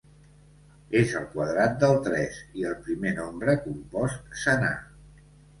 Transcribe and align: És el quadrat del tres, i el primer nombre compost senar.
És 1.01 1.11
el 1.19 1.27
quadrat 1.33 1.77
del 1.83 1.93
tres, 2.09 2.39
i 2.63 2.67
el 2.71 2.75
primer 2.87 3.15
nombre 3.21 3.55
compost 3.69 4.37
senar. 4.47 4.77